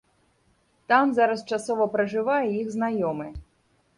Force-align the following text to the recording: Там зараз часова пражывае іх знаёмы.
Там 0.91 1.11
зараз 1.17 1.43
часова 1.57 1.87
пражывае 1.97 2.41
іх 2.61 2.67
знаёмы. 2.79 3.27